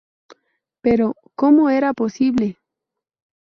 [0.81, 2.57] Pero ¿cómo era posible?